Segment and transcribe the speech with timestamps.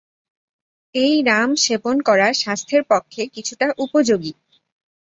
[0.95, 4.33] এই রাম সেবন করা স্বাস্থ্যের পক্ষে কিছুটা উপযোগী।